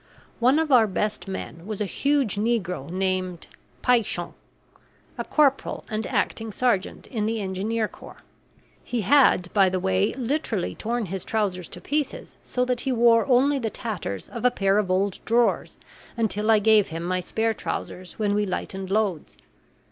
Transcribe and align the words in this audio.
One 0.39 0.57
of 0.57 0.71
our 0.71 0.87
best 0.87 1.27
men 1.27 1.67
was 1.67 1.79
a 1.79 1.85
huge 1.85 2.35
negro 2.37 2.89
named 2.89 3.45
Paixao 3.83 3.99
Paishon 4.01 4.33
a 5.19 5.23
corporal 5.23 5.85
and 5.91 6.07
acting 6.07 6.51
sergeant 6.51 7.05
in 7.05 7.27
the 7.27 7.39
engineer 7.39 7.87
corps. 7.87 8.23
He 8.83 9.01
had, 9.01 9.53
by 9.53 9.69
the 9.69 9.79
way, 9.79 10.11
literally 10.15 10.73
torn 10.73 11.05
his 11.05 11.23
trousers 11.23 11.69
to 11.69 11.81
pieces, 11.81 12.39
so 12.41 12.65
that 12.65 12.81
he 12.81 12.91
wore 12.91 13.27
only 13.27 13.59
the 13.59 13.69
tatters 13.69 14.27
of 14.29 14.43
a 14.43 14.49
pair 14.49 14.79
of 14.79 14.89
old 14.89 15.23
drawers 15.23 15.77
until 16.17 16.49
I 16.49 16.57
gave 16.57 16.87
him 16.87 17.03
my 17.03 17.19
spare 17.19 17.53
trousers 17.53 18.13
when 18.17 18.33
we 18.33 18.47
lightened 18.47 18.89
loads. 18.89 19.37